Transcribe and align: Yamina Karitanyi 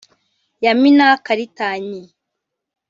Yamina 0.63 1.07
Karitanyi 1.25 2.01